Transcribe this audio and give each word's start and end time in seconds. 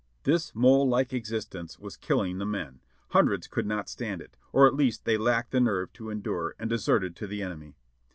This 0.23 0.55
mole 0.55 0.89
like 0.89 1.13
existence 1.13 1.77
was 1.77 1.95
killing 1.95 2.39
the 2.39 2.45
men; 2.47 2.79
hundreds 3.09 3.45
could 3.45 3.67
not 3.67 3.87
stand 3.87 4.19
it, 4.19 4.35
or 4.51 4.65
at 4.65 4.73
least 4.73 5.05
they 5.05 5.15
lacked 5.15 5.51
the 5.51 5.61
nerve 5.61 5.93
to 5.93 6.09
endure, 6.09 6.55
and 6.57 6.67
de 6.71 6.77
serted 6.77 7.13
to 7.17 7.27
the 7.27 7.43
enemy. 7.43 7.75